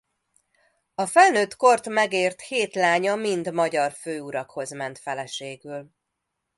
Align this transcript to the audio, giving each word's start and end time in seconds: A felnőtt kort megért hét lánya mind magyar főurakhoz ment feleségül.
A 0.95 1.05
felnőtt 1.05 1.55
kort 1.55 1.87
megért 1.89 2.41
hét 2.41 2.75
lánya 2.75 3.15
mind 3.15 3.53
magyar 3.53 3.91
főurakhoz 3.91 4.71
ment 4.73 4.99
feleségül. 4.99 5.91